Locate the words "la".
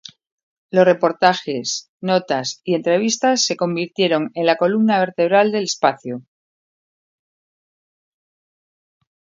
4.47-4.55